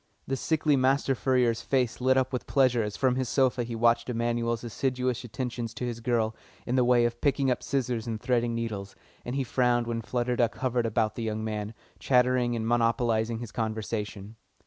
The 0.25 0.35
sickly 0.35 0.75
master 0.75 1.13
furrier's 1.13 1.61
face 1.61 2.01
lit 2.01 2.17
up 2.17 2.33
with 2.33 2.47
pleasure 2.47 2.81
as 2.81 2.97
from 2.97 3.17
his 3.17 3.29
sofa 3.29 3.63
he 3.63 3.75
watched 3.75 4.09
Emanuel's 4.09 4.63
assiduous 4.63 5.23
attentions 5.23 5.75
to 5.75 5.85
his 5.85 5.99
girl 5.99 6.35
in 6.65 6.75
the 6.75 6.83
way 6.83 7.05
of 7.05 7.21
picking 7.21 7.51
up 7.51 7.61
scissors 7.61 8.07
and 8.07 8.19
threading 8.19 8.55
needles, 8.55 8.95
and 9.23 9.35
he 9.35 9.43
frowned 9.43 9.85
when 9.85 10.01
Flutter 10.01 10.35
Duck 10.35 10.55
hovered 10.57 10.87
about 10.87 11.13
the 11.13 11.21
young 11.21 11.43
man, 11.43 11.75
chattering 11.99 12.55
and 12.55 12.67
monopolising 12.67 13.37
his 13.37 13.51
conversation. 13.51 14.37